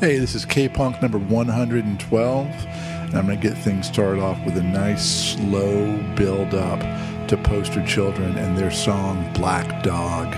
[0.00, 4.42] Hey, this is K Punk number 112, and I'm going to get things started off
[4.46, 6.80] with a nice, slow build up
[7.28, 10.28] to Poster Children and their song Black Dog.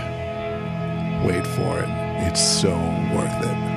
[1.25, 1.89] Wait for it,
[2.27, 2.73] it's so
[3.15, 3.72] worth it.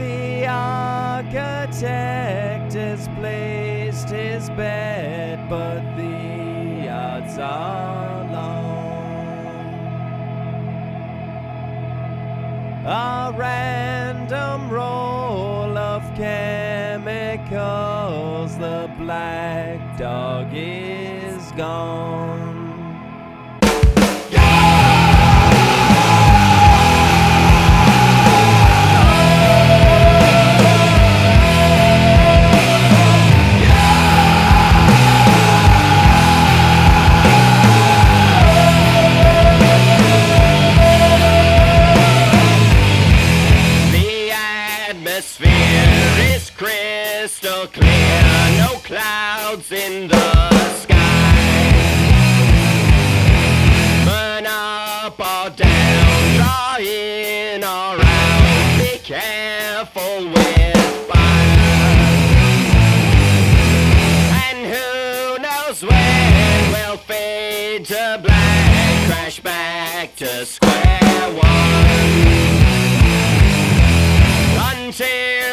[0.00, 1.82] The architect
[2.72, 8.80] has placed his bed, but the odds are long.
[12.86, 17.50] A random roll of chemicals,
[18.56, 22.39] the black dog is gone.
[74.90, 75.49] Until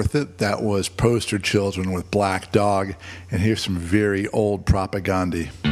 [0.00, 0.38] worth it.
[0.38, 2.94] That was Poster Children with Black Dog,
[3.30, 5.69] and here's some very old Propagandhi.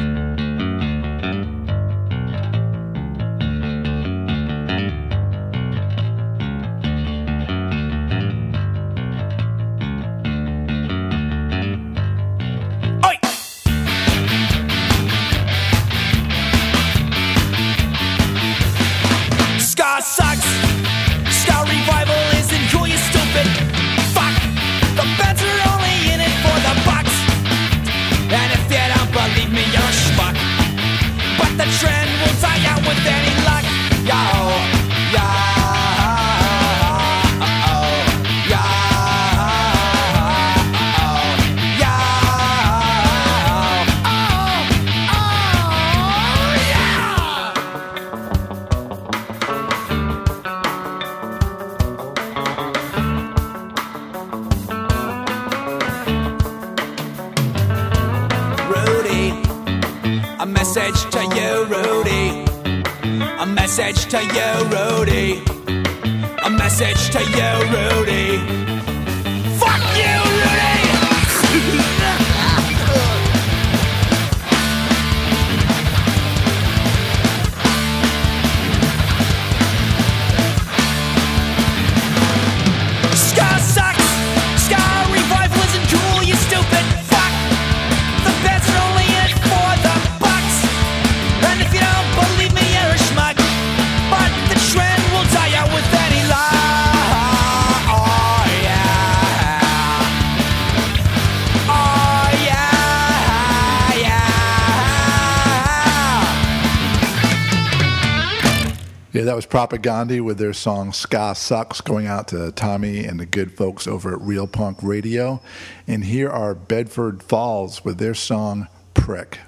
[109.29, 113.53] that was Propagandhi with their song Ska Sucks going out to Tommy and the good
[113.53, 115.43] folks over at Real Punk Radio.
[115.87, 119.41] And here are Bedford Falls with their song Prick.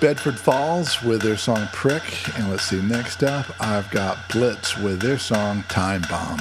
[0.00, 2.02] Bedford Falls with their song Prick.
[2.38, 6.40] And let's see, next up, I've got Blitz with their song Time Bomb.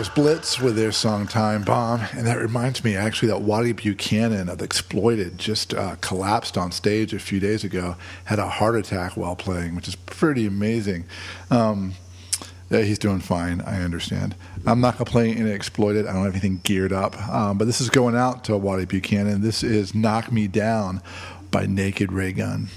[0.00, 2.00] was Blitz with their song Time Bomb.
[2.12, 7.12] And that reminds me, actually, that Wattie Buchanan of Exploited just uh, collapsed on stage
[7.12, 11.04] a few days ago, had a heart attack while playing, which is pretty amazing.
[11.50, 11.92] Um,
[12.70, 13.60] yeah, he's doing fine.
[13.60, 14.34] I understand.
[14.64, 16.06] I'm not complaining in exploited.
[16.06, 17.20] I don't have anything geared up.
[17.28, 19.42] Um, but this is going out to Wattie Buchanan.
[19.42, 21.02] This is Knock Me Down
[21.50, 22.70] by Naked Raygun.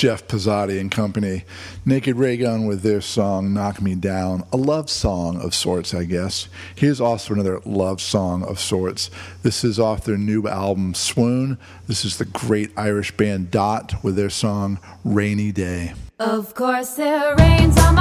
[0.00, 1.44] Jeff Pezzati and company,
[1.84, 6.48] Naked Raygun with their song Knock Me Down, a love song of sorts, I guess.
[6.74, 9.10] Here's also another love song of sorts.
[9.42, 11.58] This is off their new album Swoon.
[11.86, 15.92] This is the great Irish band Dott with their song Rainy Day.
[16.18, 17.99] Of course, it rains on my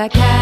[0.00, 0.39] I can.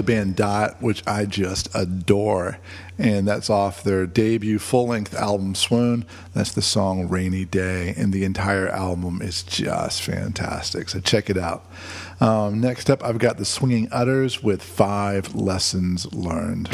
[0.00, 2.56] The band Dott, which I just adore.
[2.96, 6.06] And that's off their debut full length album, Swoon.
[6.32, 7.92] That's the song Rainy Day.
[7.98, 10.88] And the entire album is just fantastic.
[10.88, 11.66] So check it out.
[12.18, 16.70] Um, next up, I've got the Swingin' Utters with Five Lessons Learned.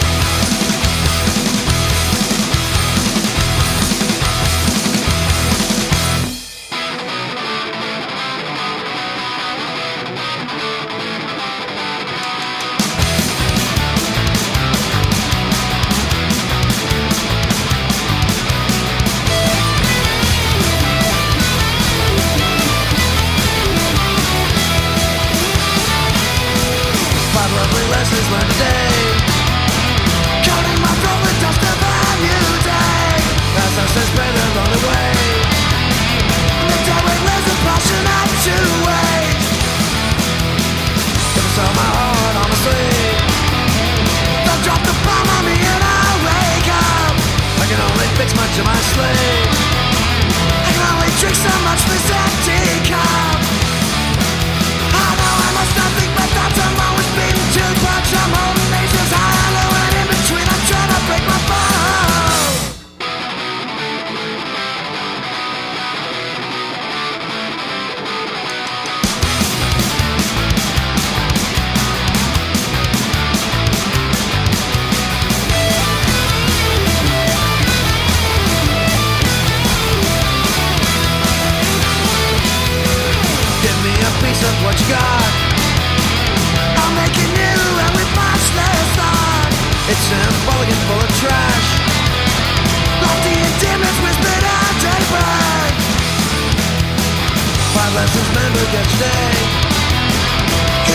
[97.97, 99.33] Lessons with each day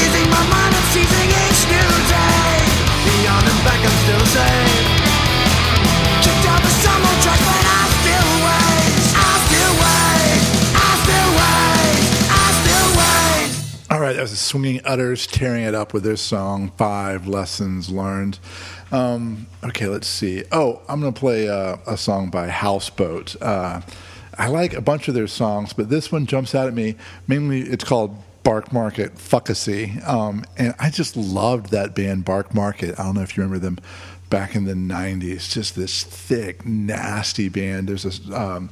[0.02, 2.54] Easing my mind and seizing each new day.
[3.06, 4.81] Beyond and back I'm still the same
[14.30, 18.38] the Swingin' Utters tearing it up with their song Five Lessons Learned.
[18.92, 20.44] Um, okay, let's see.
[20.52, 23.36] Oh, I'm going to play uh, a song by House Boat.
[23.42, 23.82] Uh,
[24.38, 26.98] I like a bunch of their songs, but this one jumps out at me.
[27.28, 30.08] Mainly, it's called Barkmarket Fuckacy.
[30.08, 33.00] Um, and I just loved that band, Barkmarket.
[33.00, 33.80] I don't know if you remember them
[34.30, 35.50] back in the 90s.
[35.50, 37.90] Just this thick, nasty band.
[37.90, 38.22] There's this.
[38.32, 38.70] Um,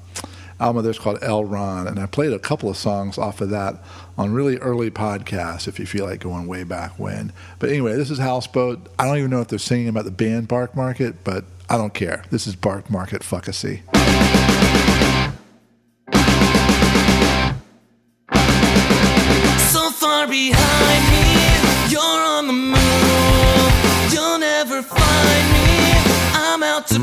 [0.59, 1.43] album of theirs called L.
[1.43, 3.75] Ron, and I played a couple of songs off of that
[4.17, 7.31] on really early podcasts if you feel like going way back when.
[7.59, 8.87] But anyway, this is House Boat.
[8.97, 12.23] I don't even know if they're singing about the band Barkmarket, but I don't care.
[12.29, 13.81] This is Barkmarket Fuckacy.
[19.71, 21.91] so far behind me.
[21.91, 24.13] You're on the move.
[24.13, 25.69] You'll never find me.
[26.33, 26.99] I'm out to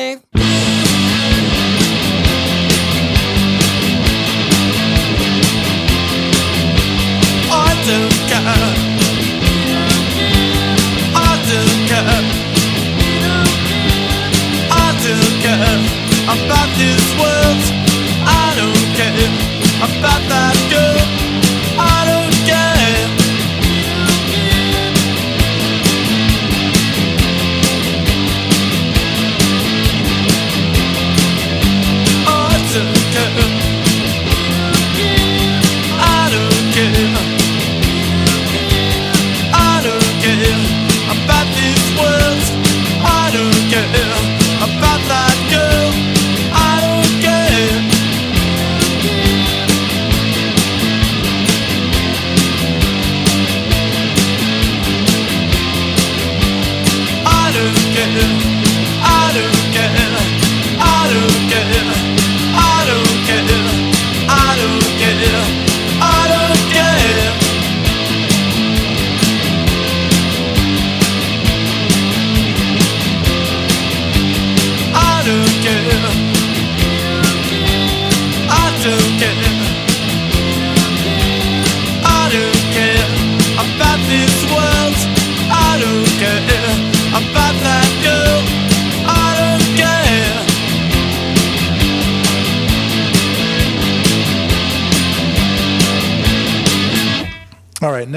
[0.00, 0.04] I
[7.86, 8.70] don't care.
[11.14, 12.22] I don't care.
[14.72, 15.80] I don't care
[16.34, 17.60] about this world.
[18.24, 19.28] I don't care
[19.84, 20.59] about that.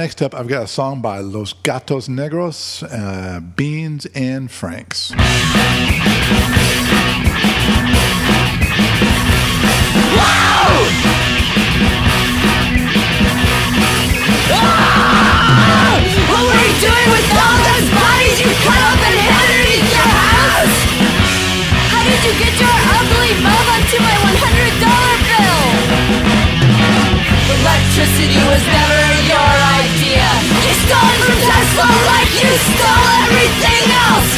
[0.03, 5.11] Next up, I've got a song by Los Gatos Negros, uh, Beans and Franks.
[5.11, 5.17] You
[16.83, 19.15] doing with all those bodies you cut up and
[19.87, 20.75] your house?
[21.95, 24.83] How did you get your ugly mug my $100
[25.31, 25.63] bill?
[27.55, 28.93] Electricity was never.
[30.93, 34.29] From Tesla like you stole everything else.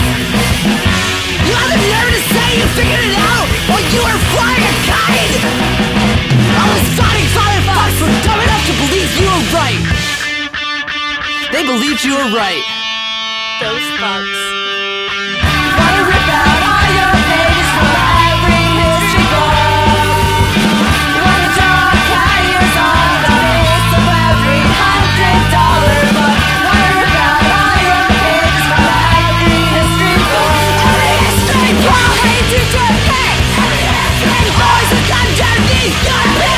[1.43, 5.35] You the nerve to say you figured it out while you were flying a kite.
[6.55, 6.79] All
[7.75, 9.81] fucks were dumb enough to believe you were right.
[11.51, 12.63] They believed you were right.
[13.61, 14.44] Those fucks.
[35.57, 36.54] Look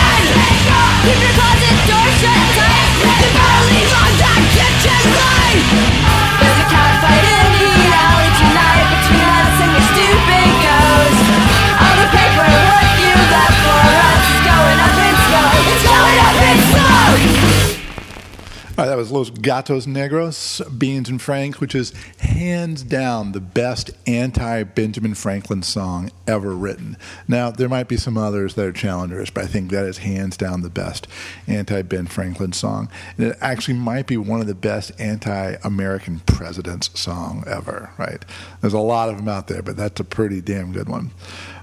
[19.17, 25.63] Los Gatos Negros, Beans and Frank, which is hands down the best anti Benjamin Franklin
[25.63, 26.97] song ever written.
[27.27, 30.37] Now, there might be some others that are challengers, but I think that is hands
[30.37, 31.07] down the best
[31.47, 32.91] anti Ben Franklin song.
[33.17, 38.23] And it actually might be one of the best anti American presidents song ever, right?
[38.61, 41.09] There's a lot of them out there, but that's a pretty damn good one.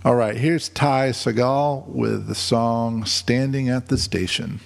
[0.04, 4.58] All right, here's Ty Segall with the song Standing at the Station.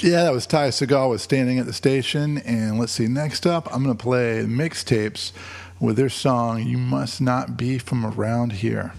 [0.00, 2.38] Yeah, that was Ty Segall with Standing at the Station.
[2.38, 5.32] And let's see, next up, I'm going to play mixtapes
[5.80, 8.92] with their song, You Must Not Be From Around Here.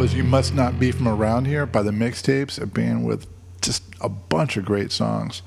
[0.00, 3.26] Was You Must Not Be From Around Here by the Mixtapes, a band with
[3.60, 5.42] just a bunch of great songs.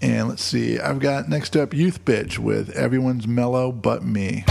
[0.00, 4.44] And let's see, I've got next up Youthbitch with Everyone's Mellow But Me.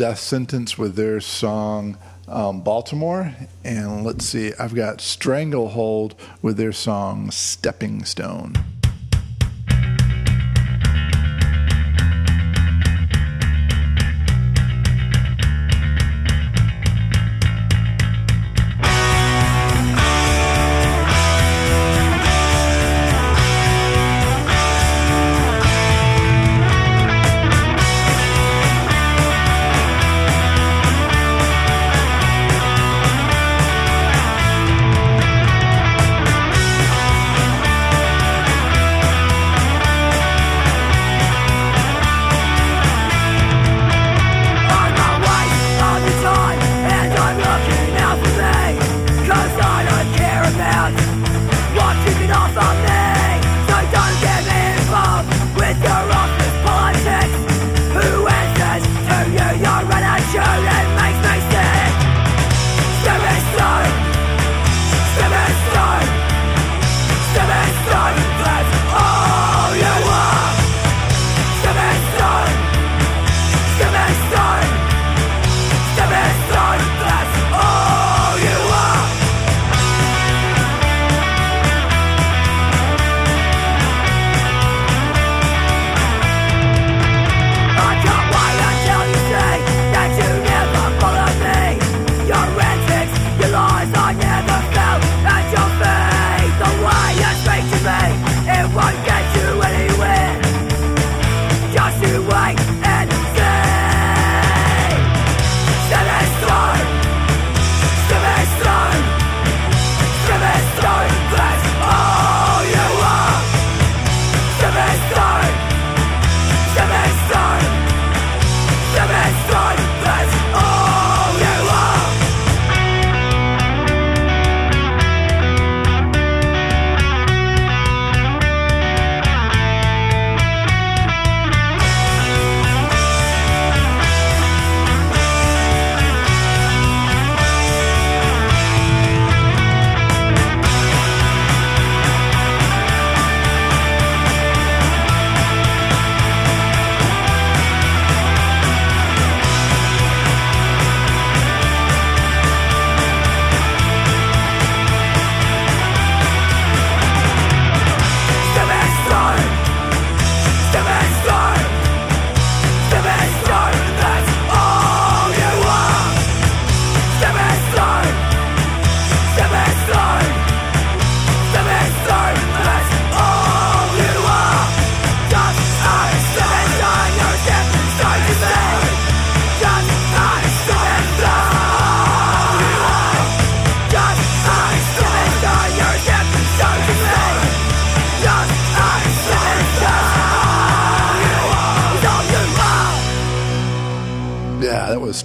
[0.00, 3.34] Death Sentence with their song um, Baltimore.
[3.62, 8.54] And let's see, I've got Stranglehold with their song Stepping Stone.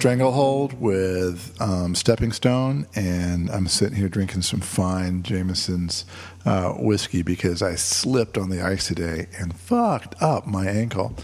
[0.06, 6.04] Stranglehold with um, Stepping Stone, and I'm sitting here drinking some fine Jameson's
[6.44, 11.16] uh, whiskey because I slipped on the ice today and fucked up my ankle.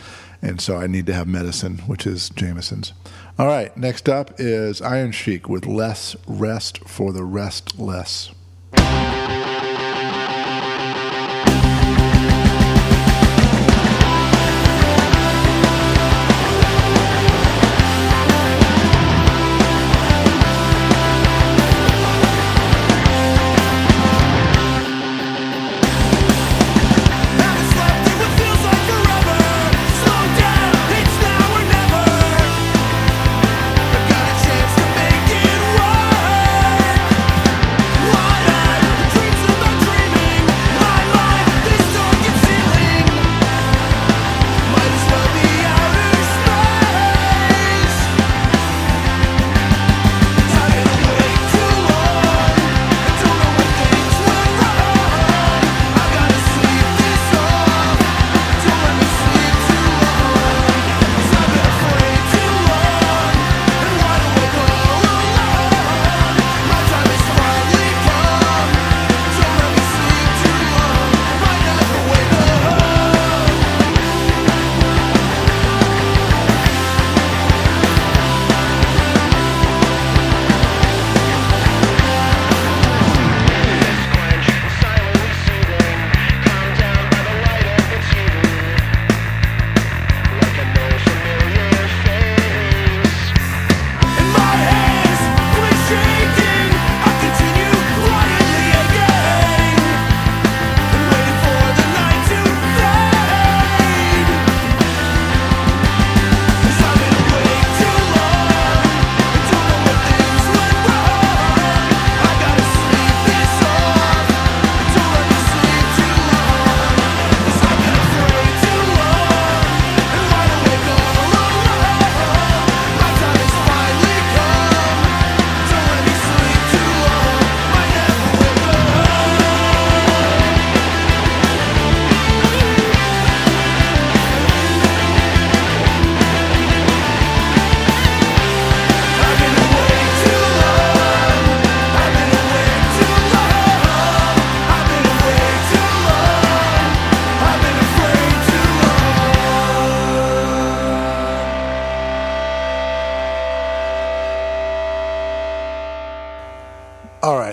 [0.43, 2.93] And so I need to have medicine, which is Jameson's.
[3.39, 8.33] All right, next up is Iron Chic with Less Rest for the Restless.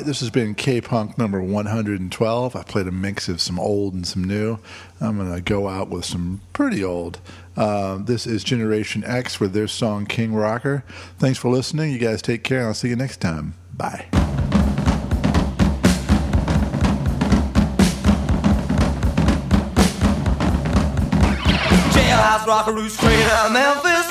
[0.09, 2.55] This has been K Punk number 112.
[2.55, 4.57] I played a mix of some old and some new.
[4.99, 7.20] I'm going to go out with some pretty old.
[7.55, 10.84] Uh, this is Generation X with their song King Rocker.
[11.20, 11.91] Thanks for listening.
[11.91, 13.53] You guys take care, and I'll see you next time.
[13.72, 14.07] Bye.
[21.91, 24.09] Jailhouse rockaroo straight out of Memphis.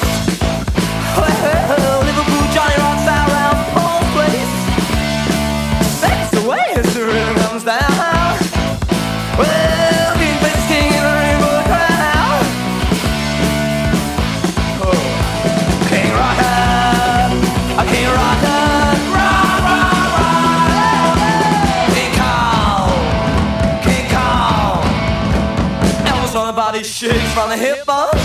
[27.38, 28.17] From the hip up.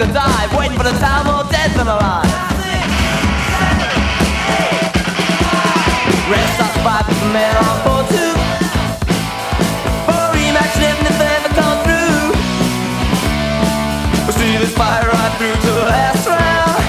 [0.00, 2.24] Took a dive, waiting for the time more dead than alive.
[6.30, 8.32] Rest up five with the man on four two.
[10.06, 12.32] For a rematch, living if they ever come through.
[14.24, 16.80] We'll see this fight right through to the last round.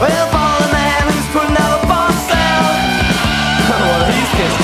[0.00, 2.76] Well, for the man who's putting out a boss sound.
[3.68, 4.56] One of these kids